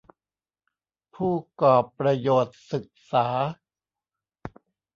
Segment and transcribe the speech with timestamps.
[1.15, 3.27] ผู้กอรปประโยชน์ศึกษา